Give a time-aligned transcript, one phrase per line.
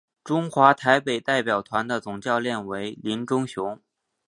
[0.23, 3.79] 中华台北代表团的总教练为林忠雄。